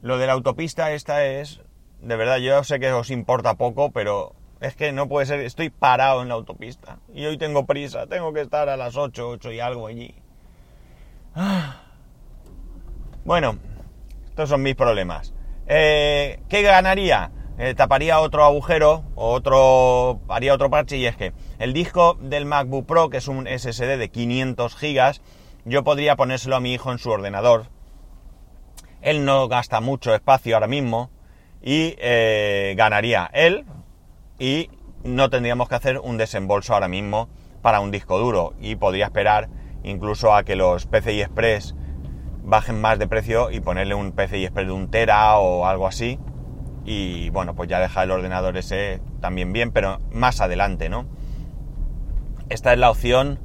Lo 0.00 0.16
de 0.16 0.28
la 0.28 0.34
autopista 0.34 0.92
esta 0.92 1.24
es... 1.24 1.60
De 2.00 2.14
verdad, 2.14 2.36
yo 2.36 2.62
sé 2.62 2.78
que 2.78 2.92
os 2.92 3.10
importa 3.10 3.56
poco, 3.56 3.90
pero 3.90 4.36
es 4.60 4.76
que 4.76 4.92
no 4.92 5.08
puede 5.08 5.26
ser. 5.26 5.40
Estoy 5.40 5.70
parado 5.70 6.22
en 6.22 6.28
la 6.28 6.34
autopista. 6.34 7.00
Y 7.12 7.26
hoy 7.26 7.36
tengo 7.36 7.66
prisa. 7.66 8.06
Tengo 8.06 8.32
que 8.32 8.42
estar 8.42 8.68
a 8.68 8.76
las 8.76 8.96
8, 8.96 9.28
8 9.28 9.50
y 9.50 9.58
algo 9.58 9.88
allí. 9.88 10.14
Ah. 11.34 11.82
Bueno, 13.24 13.58
estos 14.26 14.48
son 14.48 14.62
mis 14.62 14.76
problemas. 14.76 15.34
Eh, 15.66 16.44
¿Qué 16.48 16.62
ganaría? 16.62 17.32
Eh, 17.58 17.74
taparía 17.74 18.20
otro 18.20 18.44
agujero 18.44 19.02
otro 19.14 20.20
haría 20.28 20.52
otro 20.52 20.68
parche 20.68 20.98
y 20.98 21.06
es 21.06 21.16
que 21.16 21.32
el 21.58 21.72
disco 21.72 22.18
del 22.20 22.44
MacBook 22.44 22.84
Pro 22.84 23.08
que 23.08 23.16
es 23.16 23.28
un 23.28 23.46
SSD 23.46 23.96
de 23.96 24.10
500 24.10 24.76
gigas 24.76 25.22
yo 25.64 25.82
podría 25.82 26.16
ponérselo 26.16 26.56
a 26.56 26.60
mi 26.60 26.74
hijo 26.74 26.92
en 26.92 26.98
su 26.98 27.08
ordenador 27.08 27.70
él 29.00 29.24
no 29.24 29.48
gasta 29.48 29.80
mucho 29.80 30.14
espacio 30.14 30.54
ahora 30.54 30.66
mismo 30.66 31.10
y 31.62 31.94
eh, 31.98 32.74
ganaría 32.76 33.30
él 33.32 33.64
y 34.38 34.68
no 35.02 35.30
tendríamos 35.30 35.70
que 35.70 35.76
hacer 35.76 35.98
un 35.98 36.18
desembolso 36.18 36.74
ahora 36.74 36.88
mismo 36.88 37.30
para 37.62 37.80
un 37.80 37.90
disco 37.90 38.18
duro 38.18 38.52
y 38.60 38.76
podría 38.76 39.06
esperar 39.06 39.48
incluso 39.82 40.34
a 40.34 40.44
que 40.44 40.56
los 40.56 40.84
PCI 40.84 41.22
Express 41.22 41.74
bajen 42.42 42.80
más 42.80 42.98
de 42.98 43.08
precio 43.08 43.50
y 43.50 43.60
ponerle 43.60 43.94
un 43.94 44.12
PCI 44.12 44.44
Express 44.44 44.66
de 44.66 44.72
un 44.72 44.90
tera 44.90 45.38
o 45.38 45.66
algo 45.66 45.86
así. 45.86 46.18
Y 46.86 47.30
bueno, 47.30 47.54
pues 47.54 47.68
ya 47.68 47.80
deja 47.80 48.04
el 48.04 48.12
ordenador 48.12 48.56
ese 48.56 49.00
también 49.20 49.52
bien, 49.52 49.72
pero 49.72 50.00
más 50.12 50.40
adelante, 50.40 50.88
¿no? 50.88 51.04
Esta 52.48 52.72
es 52.72 52.78
la 52.78 52.90
opción, 52.90 53.40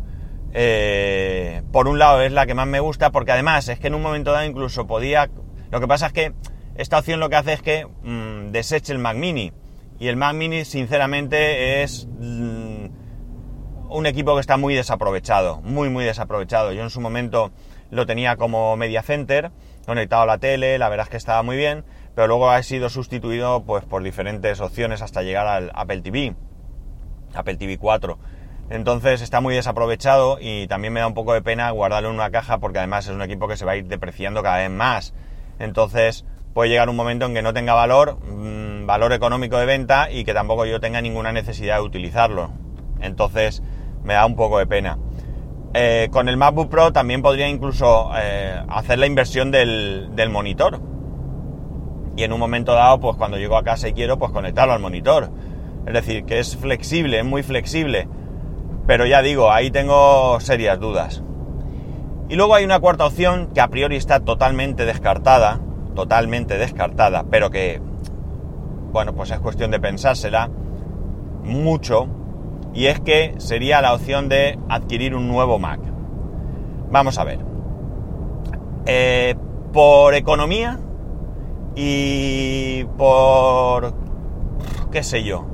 eh, 0.54 1.64
por 1.72 1.88
un 1.88 1.98
lado 1.98 2.22
es 2.22 2.32
la 2.32 2.46
que 2.46 2.54
más 2.54 2.68
me 2.68 2.80
gusta, 2.80 3.12
porque 3.12 3.32
además 3.32 3.68
es 3.68 3.80
que 3.80 3.88
en 3.88 3.96
un 3.96 4.04
momento 4.04 4.32
dado 4.32 4.46
incluso 4.46 4.86
podía... 4.86 5.30
Lo 5.72 5.80
que 5.80 5.88
pasa 5.88 6.08
es 6.08 6.14
que 6.14 6.34
esta 6.76 7.00
opción 7.00 7.20
lo 7.20 7.30
que 7.30 7.36
hace 7.36 7.54
es 7.54 7.62
que 7.62 7.86
mm, 7.86 8.52
deseche 8.52 8.94
el 8.94 9.00
Mac 9.00 9.18
Mini. 9.18 9.52
Y 10.00 10.08
el 10.08 10.18
Mac 10.18 10.36
Mini, 10.36 10.66
sinceramente, 10.66 11.82
es 11.84 12.08
mm, 12.08 12.86
un 13.90 14.06
equipo 14.06 14.36
que 14.36 14.42
está 14.42 14.58
muy 14.58 14.76
desaprovechado, 14.76 15.62
muy, 15.62 15.90
muy 15.90 16.06
desaprovechado. 16.06 16.74
Yo 16.74 16.84
en 16.84 16.90
su 16.90 17.02
momento 17.02 17.52
lo 17.90 18.06
tenía 18.06 18.36
como 18.36 18.76
media 18.78 19.02
center, 19.04 19.52
conectado 19.86 20.24
a 20.24 20.26
la 20.26 20.38
tele, 20.38 20.78
la 20.78 20.90
verdad 20.90 21.06
es 21.08 21.10
que 21.10 21.18
estaba 21.18 21.44
muy 21.44 21.58
bien, 21.58 21.84
pero 22.16 22.28
luego 22.28 22.50
ha 22.50 22.62
sido 22.64 22.90
sustituido 22.90 23.64
pues, 23.64 23.84
por 23.86 24.04
diferentes 24.04 24.60
opciones 24.62 25.02
hasta 25.02 25.22
llegar 25.22 25.48
al 25.48 25.72
Apple 25.74 26.02
TV, 26.02 26.36
Apple 27.34 27.56
TV 27.56 27.78
4. 27.78 28.18
Entonces 28.70 29.22
está 29.22 29.42
muy 29.42 29.54
desaprovechado 29.54 30.38
y 30.40 30.68
también 30.68 30.94
me 30.94 31.02
da 31.02 31.08
un 31.08 31.14
poco 31.14 31.34
de 31.34 31.42
pena 31.42 31.70
guardarlo 31.72 32.10
en 32.10 32.16
una 32.16 32.32
caja 32.32 32.60
porque 32.60 32.78
además 32.78 33.06
es 33.06 33.14
un 33.14 33.22
equipo 33.22 33.48
que 33.48 33.58
se 33.58 33.66
va 33.66 33.74
a 33.74 33.76
ir 33.76 33.86
depreciando 33.88 34.42
cada 34.42 34.58
vez 34.58 34.70
más. 34.70 35.14
Entonces 35.60 36.26
puede 36.54 36.70
llegar 36.70 36.90
un 36.90 36.96
momento 36.96 37.26
en 37.26 37.34
que 37.34 37.42
no 37.42 37.54
tenga 37.54 37.74
valor, 37.74 38.18
mmm, 38.26 38.86
valor 38.86 39.14
económico 39.14 39.58
de 39.58 39.66
venta 39.66 40.10
y 40.12 40.24
que 40.24 40.34
tampoco 40.34 40.66
yo 40.66 40.80
tenga 40.80 41.02
ninguna 41.02 41.32
necesidad 41.32 41.78
de 41.78 41.82
utilizarlo. 41.82 42.52
Entonces 43.02 43.62
me 44.04 44.14
da 44.14 44.26
un 44.26 44.36
poco 44.36 44.60
de 44.60 44.68
pena. 44.68 44.98
Eh, 45.74 46.10
con 46.12 46.28
el 46.28 46.36
MacBook 46.36 46.70
Pro 46.70 46.92
también 46.92 47.22
podría 47.22 47.48
incluso 47.48 48.12
eh, 48.18 48.62
hacer 48.68 49.00
la 49.00 49.06
inversión 49.06 49.52
del, 49.52 50.30
monitor. 50.30 50.82
Y 52.16 52.24
en 52.24 52.34
un 52.34 52.40
momento 52.40 52.74
dado, 52.74 53.00
pues 53.00 53.18
cuando 53.18 53.38
llego 53.38 53.58
a 53.58 53.64
casa 53.64 53.88
y 53.88 53.94
quiero, 53.94 54.18
pues 54.18 54.32
conectarlo 54.32 54.74
al 54.74 54.80
monitor. 54.80 55.32
Es 55.86 55.94
decir, 55.94 56.26
que 56.26 56.40
es 56.40 56.56
flexible, 56.58 57.20
es 57.20 57.26
muy 57.26 57.44
flexible. 57.44 58.08
Pero 58.88 59.06
ya 59.06 59.22
digo, 59.22 59.52
ahí 59.52 59.72
tengo 59.72 60.40
serias 60.40 60.80
dudas. 60.80 61.24
Y 62.30 62.36
luego 62.36 62.56
hay 62.56 62.64
una 62.64 62.80
cuarta 62.80 63.06
opción 63.06 63.50
que 63.54 63.62
a 63.62 63.68
priori 63.68 63.96
está 63.96 64.22
totalmente 64.22 64.86
descartada, 64.86 65.60
totalmente 65.96 66.58
descartada, 66.58 67.26
pero 67.30 67.50
que, 67.50 67.82
bueno, 68.92 69.14
pues 69.14 69.32
es 69.32 69.40
cuestión 69.40 69.72
de 69.72 69.80
pensársela 69.80 70.50
mucho, 71.44 72.08
y 72.74 72.86
es 72.86 73.00
que 73.02 73.36
sería 73.38 73.82
la 73.82 73.94
opción 73.94 74.30
de 74.30 74.58
adquirir 74.70 75.16
un 75.16 75.28
nuevo 75.28 75.60
Mac. 75.60 75.82
Vamos 76.90 77.18
a 77.18 77.24
ver. 77.24 77.40
Eh, 78.86 79.36
por 79.74 80.14
economía 80.16 80.80
y 81.76 82.86
por, 82.98 83.94
qué 84.92 85.04
sé 85.04 85.24
yo, 85.24 85.46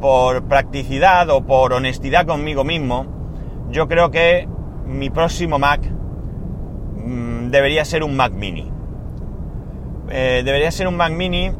por 0.00 0.44
practicidad 0.44 1.30
o 1.30 1.42
por 1.42 1.72
honestidad 1.72 2.26
conmigo 2.26 2.64
mismo, 2.64 3.06
yo 3.70 3.88
creo 3.88 4.10
que 4.10 4.48
mi 4.86 5.10
próximo 5.10 5.58
Mac 5.58 5.80
mm, 6.96 7.50
debería 7.50 7.84
ser 7.84 8.02
un 8.02 8.16
Mac 8.16 8.32
mini. 8.32 8.70
Eh, 10.10 10.42
debería 10.44 10.70
ser 10.70 10.88
un 10.88 10.96
Mac 10.96 11.12
mini 11.12 11.50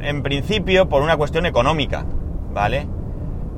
en 0.00 0.22
principio 0.22 0.88
por 0.88 1.02
una 1.02 1.16
cuestión 1.16 1.46
económica, 1.46 2.04
¿vale? 2.52 2.86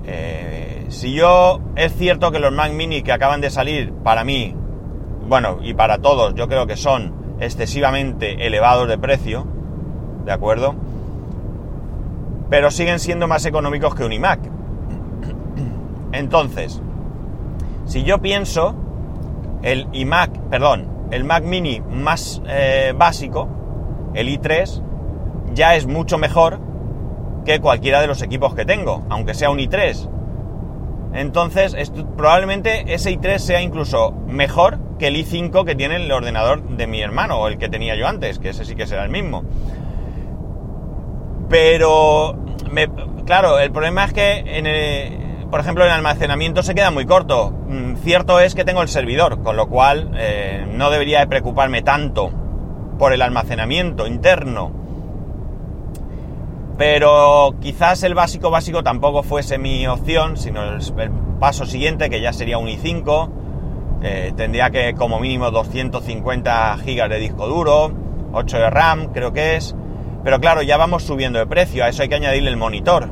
Eh, 0.07 0.87
si 0.89 1.15
yo, 1.15 1.61
es 1.77 1.95
cierto 1.95 2.31
que 2.31 2.39
los 2.39 2.53
Mac 2.53 2.73
Mini 2.73 3.03
que 3.03 3.13
acaban 3.13 3.41
de 3.41 3.51
salir, 3.51 3.93
para 3.93 4.25
mí, 4.25 4.55
bueno, 5.27 5.59
y 5.63 5.75
para 5.75 5.99
todos, 5.99 6.35
yo 6.35 6.49
creo 6.49 6.67
que 6.67 6.77
son 6.77 7.37
excesivamente 7.41 8.47
elevados 8.47 8.89
de 8.89 8.99
precio, 8.99 9.47
¿de 10.25 10.33
acuerdo? 10.33 10.75
Pero 12.51 12.71
siguen 12.71 12.99
siendo 12.99 13.27
más 13.27 13.45
económicos 13.47 13.95
que 13.95 14.05
un 14.05 14.13
iMac. 14.13 14.41
Entonces, 16.13 16.81
si 17.87 18.05
yo 18.05 18.21
pienso, 18.21 18.75
el 19.63 19.89
iMac, 19.93 20.39
perdón, 20.51 20.89
el 21.11 21.25
Mac 21.25 21.45
Mini 21.45 21.81
más 21.81 22.43
eh, 22.47 22.93
básico, 22.97 23.49
el 24.15 24.29
i3, 24.29 24.83
ya 25.55 25.75
es 25.75 25.87
mucho 25.87 26.19
mejor 26.19 26.61
que 27.45 27.61
cualquiera 27.61 28.01
de 28.01 28.07
los 28.07 28.23
equipos 28.23 28.55
que 28.55 28.65
tengo, 28.65 29.05
aunque 29.11 29.35
sea 29.35 29.51
un 29.51 29.59
i3. 29.59 30.11
Entonces, 31.15 31.77
probablemente 32.17 32.93
ese 32.93 33.13
i3 33.13 33.39
sea 33.39 33.63
incluso 33.63 34.13
mejor 34.27 34.79
que 34.99 35.09
el 35.09 35.17
i5 35.17 35.65
que 35.65 35.75
tiene 35.75 35.97
el 35.97 36.11
ordenador 36.11 36.63
de 36.77 36.87
mi 36.87 37.01
hermano, 37.01 37.39
o 37.39 37.49
el 37.49 37.59
que 37.59 37.69
tenía 37.69 37.95
yo 37.95 38.09
antes, 38.09 38.39
que 38.39 38.49
ese 38.49 38.65
sí 38.65 38.75
que 38.75 38.87
será 38.87 39.05
el 39.05 39.11
mismo. 39.11 39.45
Pero, 41.55 42.35
claro, 43.27 43.61
el 43.61 43.71
problema 43.71 44.07
es 44.07 44.13
que, 44.13 45.47
por 45.53 45.61
ejemplo, 45.61 45.85
en 45.85 45.93
almacenamiento 45.93 46.65
se 46.65 46.75
queda 46.75 46.91
muy 46.91 47.07
corto. 47.07 47.53
Mm, 47.69 47.95
cierto 48.03 48.41
es 48.41 48.57
que 48.57 48.65
tengo 48.65 48.83
el 48.83 48.89
servidor, 48.89 49.41
con 49.45 49.57
lo 49.57 49.69
cual 49.69 50.11
eh, 50.17 50.67
no 50.73 50.91
debería 50.91 51.21
de 51.21 51.29
preocuparme 51.29 51.83
tanto 51.83 52.33
por 52.99 53.13
el 53.13 53.23
almacenamiento 53.23 54.09
interno 54.09 54.73
pero 56.77 57.55
quizás 57.61 58.03
el 58.03 58.15
básico 58.15 58.51
básico 58.51 58.83
tampoco 58.83 59.23
fuese 59.23 59.59
mi 59.59 59.87
opción, 59.87 60.37
sino 60.37 60.65
el, 60.65 60.81
paso 61.39 61.67
siguiente, 61.67 62.11
que 62.11 62.21
ya 62.21 62.33
sería 62.33 62.59
un 62.59 62.67
i5. 62.67 63.31
Eh, 64.03 64.33
tendría 64.37 64.71
que 64.71 64.95
como 64.95 65.21
mínimo 65.21 65.53
250 65.53 66.79
gigas 66.79 67.09
de 67.09 67.19
disco 67.21 67.47
duro, 67.47 67.93
8 68.33 68.59
de 68.59 68.71
RAM 68.71 69.13
creo 69.13 69.33
que 69.33 69.55
es. 69.55 69.77
Pero 70.25 70.41
claro, 70.41 70.63
ya 70.63 70.79
vamos 70.79 71.03
subiendo 71.03 71.39
de 71.39 71.47
precio, 71.47 71.85
a 71.85 71.89
eso 71.89 72.03
hay 72.03 72.09
que 72.09 72.15
añadirle 72.15 72.49
el 72.49 72.57
monitor. 72.57 73.11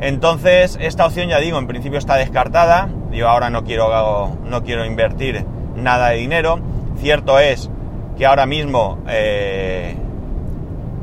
Entonces, 0.00 0.78
esta 0.80 1.04
opción 1.06 1.28
ya 1.28 1.38
digo, 1.38 1.58
en 1.58 1.66
principio 1.66 1.98
está 1.98 2.16
descartada. 2.16 2.88
Yo 3.12 3.28
ahora 3.28 3.50
no 3.50 3.64
quiero, 3.64 4.38
no 4.44 4.62
quiero 4.62 4.86
invertir 4.86 5.44
nada 5.76 6.10
de 6.10 6.16
dinero. 6.16 6.60
Cierto 6.96 7.38
es 7.38 7.70
que 8.16 8.24
ahora 8.24 8.46
mismo 8.46 8.98
eh, 9.08 9.96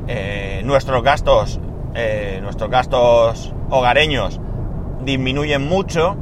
eh, 0.07 0.62
nuestros 0.65 1.03
gastos, 1.03 1.59
eh, 1.93 2.39
nuestros 2.41 2.69
gastos 2.71 3.53
hogareños 3.69 4.41
disminuyen 5.03 5.67
mucho 5.67 6.17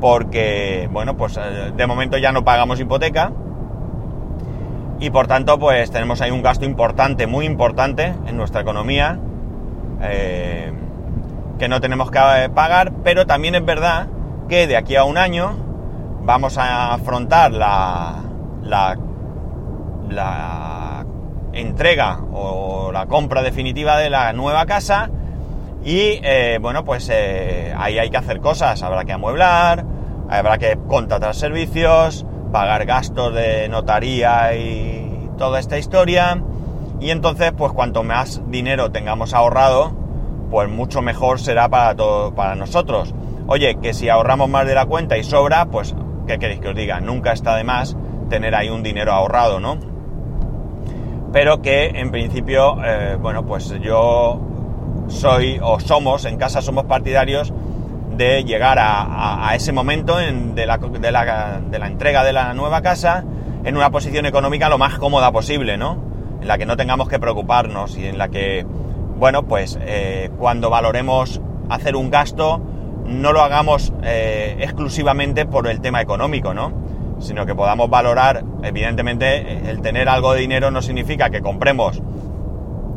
porque, 0.00 0.88
bueno, 0.92 1.16
pues 1.16 1.38
de 1.76 1.86
momento 1.86 2.18
ya 2.18 2.30
no 2.30 2.44
pagamos 2.44 2.78
hipoteca 2.78 3.32
y 5.00 5.10
por 5.10 5.28
tanto, 5.28 5.58
pues 5.58 5.90
tenemos 5.90 6.20
ahí 6.20 6.30
un 6.30 6.42
gasto 6.42 6.64
importante, 6.64 7.26
muy 7.26 7.46
importante 7.46 8.14
en 8.26 8.36
nuestra 8.36 8.62
economía 8.62 9.18
eh, 10.02 10.72
que 11.58 11.68
no 11.68 11.80
tenemos 11.80 12.10
que 12.10 12.18
eh, 12.18 12.48
pagar, 12.48 12.92
pero 13.04 13.26
también 13.26 13.54
es 13.54 13.64
verdad 13.64 14.08
que 14.48 14.66
de 14.66 14.76
aquí 14.76 14.96
a 14.96 15.04
un 15.04 15.18
año 15.18 15.56
vamos 16.22 16.58
a 16.58 16.94
afrontar 16.94 17.52
la, 17.52 18.16
la, 18.62 18.96
entrega 21.52 22.20
o 22.32 22.90
la 22.92 23.06
compra 23.06 23.42
definitiva 23.42 23.98
de 23.98 24.10
la 24.10 24.32
nueva 24.32 24.66
casa 24.66 25.10
y 25.82 26.20
eh, 26.22 26.58
bueno 26.60 26.84
pues 26.84 27.10
ahí 27.10 27.98
hay 27.98 28.10
que 28.10 28.16
hacer 28.16 28.40
cosas, 28.40 28.82
habrá 28.82 29.04
que 29.04 29.12
amueblar, 29.12 29.84
habrá 30.28 30.58
que 30.58 30.78
contratar 30.86 31.34
servicios, 31.34 32.24
pagar 32.52 32.86
gastos 32.86 33.34
de 33.34 33.68
notaría 33.68 34.54
y 34.54 35.30
toda 35.36 35.58
esta 35.58 35.78
historia 35.78 36.42
y 37.00 37.10
entonces 37.10 37.52
pues 37.52 37.72
cuanto 37.72 38.02
más 38.02 38.42
dinero 38.48 38.90
tengamos 38.90 39.34
ahorrado 39.34 39.92
pues 40.50 40.68
mucho 40.68 41.02
mejor 41.02 41.40
será 41.40 41.68
para, 41.68 41.94
todo, 41.94 42.34
para 42.34 42.54
nosotros. 42.54 43.14
Oye, 43.46 43.76
que 43.80 43.94
si 43.94 44.08
ahorramos 44.08 44.48
más 44.48 44.66
de 44.66 44.74
la 44.74 44.86
cuenta 44.86 45.16
y 45.16 45.24
sobra, 45.24 45.66
pues, 45.66 45.94
¿qué 46.26 46.38
queréis 46.38 46.60
que 46.60 46.68
os 46.68 46.74
diga? 46.74 47.00
Nunca 47.00 47.32
está 47.32 47.56
de 47.56 47.64
más 47.64 47.96
tener 48.28 48.54
ahí 48.54 48.68
un 48.68 48.82
dinero 48.82 49.12
ahorrado, 49.12 49.60
¿no? 49.60 49.78
Pero 51.32 51.60
que 51.60 51.86
en 51.86 52.10
principio, 52.10 52.76
eh, 52.84 53.16
bueno, 53.20 53.44
pues 53.46 53.74
yo 53.80 54.40
soy 55.08 55.58
o 55.62 55.80
somos, 55.80 56.24
en 56.24 56.36
casa 56.36 56.62
somos 56.62 56.84
partidarios 56.84 57.52
de 58.18 58.44
llegar 58.44 58.78
a, 58.80 59.52
ese 59.54 59.72
momento 59.72 60.16
de, 60.16 60.66
la, 60.66 60.76
de, 60.76 61.12
la, 61.12 61.60
de 61.60 61.78
la 61.78 61.86
entrega 61.86 62.24
de 62.24 62.32
la 62.32 62.52
nueva 62.52 62.82
casa 62.82 63.24
en 63.64 63.76
una 63.76 63.90
posición 63.90 64.26
económica 64.26 64.68
lo 64.68 64.76
más 64.76 64.98
cómoda 64.98 65.30
posible, 65.30 65.76
¿no? 65.76 65.96
En 66.42 66.48
la 66.48 66.58
que 66.58 66.66
no 66.66 66.76
tengamos 66.76 67.08
que 67.08 67.20
preocuparnos 67.20 67.96
y 67.96 68.06
en 68.06 68.18
la 68.18 68.28
que 68.28 68.66
bueno, 69.18 69.44
pues 69.44 69.78
eh, 69.82 70.30
cuando 70.38 70.68
valoremos 70.68 71.40
hacer 71.68 71.96
un 71.96 72.10
gasto, 72.10 72.60
no 73.06 73.32
lo 73.32 73.42
hagamos 73.42 73.92
eh, 74.02 74.56
exclusivamente 74.60 75.46
por 75.46 75.68
el 75.68 75.80
tema 75.80 76.00
económico, 76.00 76.54
¿no? 76.54 76.72
Sino 77.20 77.46
que 77.46 77.54
podamos 77.54 77.88
valorar, 77.88 78.44
evidentemente, 78.62 79.70
el 79.70 79.80
tener 79.80 80.08
algo 80.08 80.34
de 80.34 80.40
dinero 80.40 80.70
no 80.70 80.82
significa 80.82 81.30
que 81.30 81.40
compremos 81.40 82.00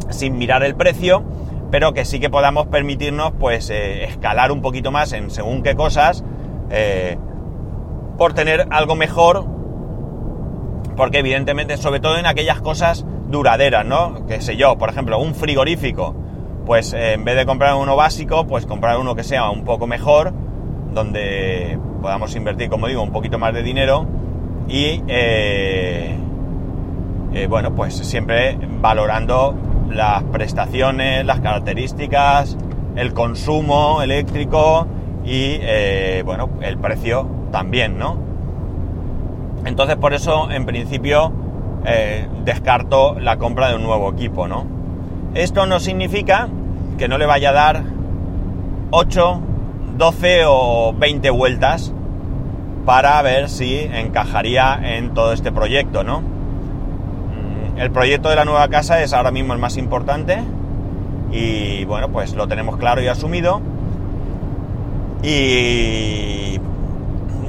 sin 0.10 0.38
mirar 0.38 0.64
el 0.64 0.76
precio, 0.76 1.24
pero 1.72 1.94
que 1.94 2.06
sí 2.06 2.20
que 2.20 2.30
podamos 2.30 2.68
permitirnos, 2.68 3.32
pues, 3.40 3.70
eh, 3.70 4.04
escalar 4.04 4.52
un 4.52 4.62
poquito 4.62 4.92
más 4.92 5.14
en 5.14 5.32
según 5.32 5.64
qué 5.64 5.76
cosas, 5.76 6.24
por 8.18 8.34
tener 8.34 8.68
algo 8.70 8.96
mejor, 8.96 9.46
porque 10.96 11.20
evidentemente, 11.20 11.76
sobre 11.78 12.00
todo 12.00 12.18
en 12.18 12.26
aquellas 12.26 12.62
cosas 12.62 13.06
duraderas, 13.32 13.86
¿no? 13.86 14.26
Que 14.28 14.42
sé 14.42 14.58
yo, 14.58 14.78
por 14.78 14.90
ejemplo, 14.90 15.18
un 15.20 15.34
frigorífico, 15.34 16.16
pues 16.66 16.94
eh, 16.94 17.14
en 17.14 17.24
vez 17.24 17.36
de 17.36 17.46
comprar 17.46 17.74
uno 17.76 17.96
básico, 17.96 18.46
pues 18.46 18.66
comprar 18.66 19.00
uno 19.00 19.16
que 19.16 19.24
sea 19.24 19.50
un 19.50 19.64
poco 19.64 19.88
mejor, 19.88 20.34
donde 20.94 21.80
podamos 22.02 22.36
invertir, 22.36 22.70
como 22.70 22.88
digo, 22.88 23.02
un 23.02 23.12
poquito 23.12 23.40
más 23.40 23.54
de 23.54 23.64
dinero 23.64 24.06
y, 24.68 25.02
eh, 25.08 26.16
eh, 27.34 27.48
bueno, 27.48 27.74
pues 27.74 27.96
siempre 27.96 28.58
valorando 28.80 29.56
las 29.92 30.24
prestaciones, 30.24 31.26
las 31.26 31.40
características, 31.42 32.58
el 32.96 33.14
consumo 33.14 34.02
eléctrico 34.02 34.88
y, 35.24 35.60
bueno, 36.24 36.50
el 36.62 36.78
precio 36.78 37.28
también, 37.52 37.98
¿no? 37.98 38.18
Entonces, 39.66 39.96
por 39.98 40.14
eso, 40.14 40.50
en 40.50 40.66
principio, 40.66 41.32
eh, 41.86 42.28
descarto 42.44 43.20
la 43.20 43.38
compra 43.38 43.70
de 43.70 43.76
un 43.76 43.84
nuevo 43.84 44.12
equipo, 44.12 44.48
¿no? 44.48 44.66
Esto 45.34 45.66
no 45.66 45.80
significa 45.80 46.50
que 46.98 47.08
no 47.08 47.18
le 47.18 47.26
vaya 47.26 47.50
a 47.50 47.54
dar 47.54 47.84
8, 48.92 49.42
12 49.98 50.44
o 50.46 50.94
20 50.98 51.30
vueltas 51.30 51.94
para 52.86 53.22
ver 53.22 53.50
si 53.50 53.78
encajaría 53.80 54.80
en 54.98 55.14
todo 55.14 55.34
este 55.34 55.52
proyecto, 55.52 56.04
¿no? 56.04 56.22
El 57.82 57.90
proyecto 57.90 58.30
de 58.30 58.36
la 58.36 58.46
nueva 58.46 58.68
casa 58.68 59.02
es 59.02 59.12
ahora 59.12 59.32
mismo 59.32 59.54
el 59.54 59.60
más 59.60 59.76
importante 59.76 60.38
y 61.32 61.84
bueno, 61.86 62.10
pues 62.10 62.36
lo 62.36 62.48
tenemos 62.48 62.78
claro 62.78 63.02
y 63.02 63.08
asumido. 63.08 63.60
Y 65.24 66.60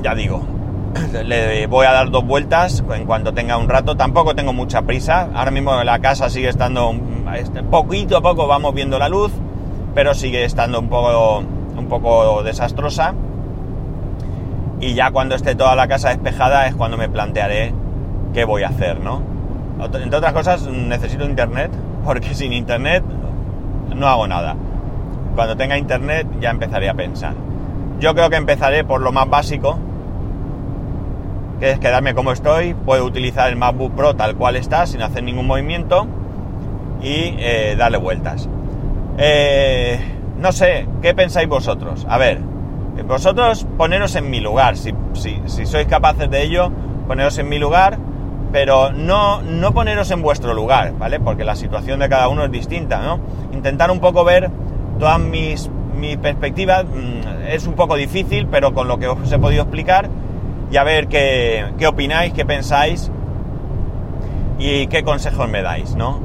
ya 0.01 0.15
digo, 0.15 0.43
le 1.27 1.67
voy 1.67 1.85
a 1.85 1.93
dar 1.93 2.11
dos 2.11 2.25
vueltas 2.25 2.83
en 2.95 3.05
cuanto 3.05 3.35
tenga 3.35 3.59
un 3.59 3.69
rato. 3.69 3.95
Tampoco 3.95 4.35
tengo 4.35 4.55
mucha 4.55 4.81
prisa. 4.81 5.29
Ahora 5.35 5.51
mismo 5.51 5.85
la 5.85 5.99
casa 5.99 6.31
sigue 6.31 6.49
estando 6.49 6.95
este, 7.37 7.63
poquito 7.63 8.17
a 8.17 8.23
poco 8.23 8.47
vamos 8.47 8.73
viendo 8.73 8.99
la 8.99 9.11
luz, 9.11 9.33
pero 9.95 10.15
sigue 10.15 10.47
estando 10.47 10.81
un 10.81 10.89
poco, 10.89 11.41
un 11.77 11.89
poco 11.89 12.43
desastrosa. 12.43 13.13
Y 14.81 14.95
ya 14.95 15.11
cuando 15.11 15.35
esté 15.35 15.55
toda 15.55 15.77
la 15.77 15.89
casa 15.89 16.09
despejada 16.09 16.69
es 16.69 16.75
cuando 16.75 16.97
me 16.97 17.11
plantearé 17.11 17.75
qué 18.33 18.47
voy 18.47 18.63
a 18.63 18.69
hacer, 18.69 18.99
¿no? 18.99 19.32
Entre 19.81 20.17
otras 20.17 20.33
cosas 20.33 20.69
necesito 20.69 21.25
internet, 21.25 21.71
porque 22.05 22.35
sin 22.35 22.53
internet 22.53 23.03
no 23.95 24.07
hago 24.07 24.27
nada. 24.27 24.57
Cuando 25.35 25.57
tenga 25.57 25.79
internet 25.79 26.27
ya 26.41 26.51
empezaré 26.51 26.89
a 26.89 26.95
pensar. 26.95 27.35
Yo 28.01 28.15
creo 28.15 28.31
que 28.31 28.37
empezaré 28.37 28.85
por 28.85 29.01
lo 29.01 29.13
más 29.13 29.29
básico, 29.29 29.79
que 31.61 31.71
es 31.71 31.79
quedarme 31.79 32.15
como 32.15 32.33
estoy, 32.33 32.75
puedo 32.75 33.05
utilizar 33.05 33.49
el 33.49 33.57
MacBook 33.57 33.95
Pro 33.95 34.17
tal 34.17 34.35
cual 34.35 34.57
está, 34.57 34.87
sin 34.87 35.03
hacer 35.03 35.23
ningún 35.23 35.47
movimiento 35.47 36.07
y 37.01 37.37
eh, 37.39 37.77
darle 37.79 37.99
vueltas. 37.99 38.49
Eh, 39.19 40.01
no 40.39 40.53
sé, 40.53 40.89
¿qué 41.01 41.15
pensáis 41.15 41.49
vosotros? 41.49 42.07
A 42.09 42.19
ver, 42.19 42.41
vosotros 43.07 43.67
poneros 43.77 44.15
en 44.17 44.31
mi 44.31 44.41
lugar, 44.41 44.77
si, 44.77 44.93
sois 45.15 45.87
capaces 45.87 46.31
de 46.31 46.43
ello, 46.43 46.71
poneros 47.07 47.39
en 47.39 47.49
mi 47.49 47.59
lugar, 47.59 47.99
pero 48.53 48.93
no, 48.93 49.41
no 49.41 49.73
poneros 49.73 50.11
en 50.11 50.21
vuestro 50.23 50.53
lugar, 50.53 50.93
¿vale? 50.99 51.19
Porque 51.19 51.43
la 51.43 51.57
situación 51.57 52.01
de 52.01 52.09
cada 52.09 52.29
uno 52.29 52.45
es 52.45 52.53
distinta, 52.53 53.01
¿no? 53.01 53.19
Intentar 53.53 53.91
un 53.91 53.99
poco 53.99 54.25
ver 54.25 54.51
todas 54.99 55.19
mis, 55.19 55.71
mis 55.97 56.19
perspectivas, 56.19 56.85
mm, 56.85 57.47
es 57.49 57.67
un 57.67 57.73
poco 57.73 57.97
difícil, 57.97 58.47
pero 58.47 58.75
con 58.75 58.89
lo 58.89 58.99
que 58.99 59.09
os 59.09 59.33
he 59.33 59.39
podido 59.39 59.63
explicar, 59.63 60.11
y 60.71 60.77
a 60.77 60.85
ver 60.85 61.09
qué, 61.09 61.87
opináis, 61.87 62.33
qué 62.33 62.45
pensáis 62.45 63.11
y 64.59 64.87
qué 64.87 65.03
consejos 65.03 65.49
me 65.49 65.63
dais, 65.63 65.97
¿no? 65.97 66.21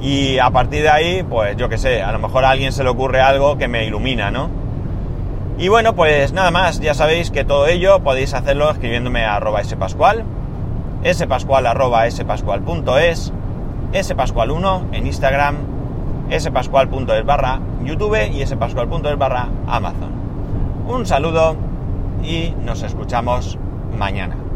Y 0.00 0.38
a 0.38 0.50
partir 0.50 0.82
de 0.82 0.90
ahí, 0.90 1.22
pues 1.22 1.56
yo 1.56 1.68
qué 1.68 1.78
sé, 1.78 2.02
a 2.02 2.12
lo 2.12 2.20
mejor 2.20 2.44
a 2.44 2.50
alguien 2.50 2.72
se 2.72 2.84
le 2.84 2.90
ocurre 2.90 3.20
algo 3.20 3.58
que 3.58 3.66
me 3.68 3.84
ilumina, 3.84 4.30
¿no? 4.30 4.48
Y 5.58 5.68
bueno, 5.68 5.94
pues 5.94 6.32
nada 6.32 6.52
más, 6.52 6.80
ya 6.80 6.94
sabéis 6.94 7.30
que 7.30 7.44
todo 7.44 7.66
ello 7.66 8.00
podéis 8.00 8.34
hacerlo 8.34 8.70
escribiéndome 8.70 9.24
a 9.24 9.36
arroba 9.36 9.62
spascual, 9.64 10.24
spascual 11.04 11.66
arroba 11.66 12.10
spascual.es, 12.10 13.32
spascual1 13.92 14.82
en 14.92 15.06
Instagram, 15.06 15.56
spascual.es 16.36 17.24
barra 17.24 17.60
YouTube 17.84 18.30
y 18.32 18.46
spascual.es 18.46 19.18
barra 19.18 19.48
Amazon. 19.66 20.10
Un 20.86 21.06
saludo 21.06 21.56
y 22.22 22.54
nos 22.64 22.82
escuchamos 22.82 23.58
mañana. 23.96 24.47